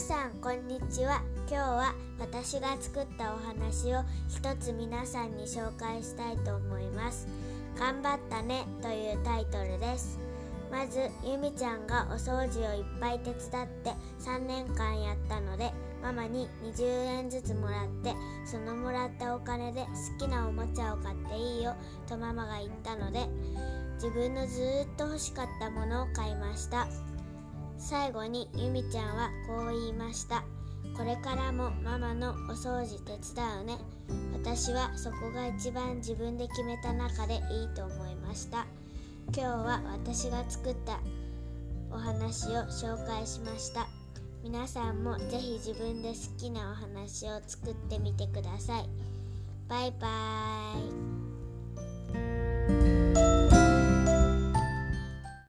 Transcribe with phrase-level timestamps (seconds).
[0.00, 1.20] さんこんにちは。
[1.46, 7.28] 今日は私が作ったお話を一つ皆さんに紹介したいと思います。
[7.78, 10.18] 頑張ったねというタイトルです。
[10.72, 15.70] まずゆみちゃんがお掃除をいっぱい手伝って3年間やったので
[16.02, 18.14] ママに20円ずつもらって
[18.46, 19.82] そのもらったお金で
[20.18, 21.74] 好きなおもちゃを買っていいよ
[22.08, 23.28] とママが言ったので
[23.96, 26.86] 自分のずっと欲しかったものを買いました。
[27.80, 30.44] 最後にゆみちゃんはこう言いました。
[30.96, 33.78] これからもママのお掃除手伝うね。
[34.34, 38.66] 私はそこが一番自分で決めた中でいいと思いました。
[39.34, 41.00] 今日は私が作った
[41.90, 43.86] お話を紹介しました。
[44.44, 48.88] 皆さんもぜひ自分で好きなお話を作ってみてください。
[49.68, 50.99] バイバーイ。